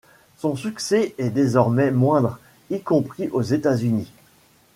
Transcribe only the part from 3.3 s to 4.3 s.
États-Unis.